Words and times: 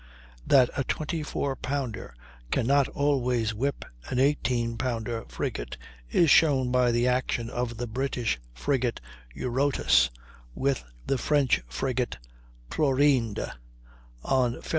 That 0.47 0.71
a 0.75 0.83
24 0.83 1.57
pounder 1.57 2.15
can 2.49 2.65
not 2.65 2.87
always 2.87 3.53
whip 3.53 3.85
an 4.09 4.17
18 4.17 4.75
pounder 4.79 5.25
frigate 5.27 5.77
is 6.09 6.31
shown 6.31 6.71
by 6.71 6.89
the 6.91 7.07
action 7.07 7.51
of 7.51 7.77
the 7.77 7.85
British 7.85 8.39
frigate 8.51 8.99
Eurotas 9.35 10.09
with 10.55 10.83
the 11.05 11.19
French 11.19 11.61
frigate 11.69 12.17
Chlorinde, 12.71 13.51
on 14.23 14.53
Feb. 14.53 14.69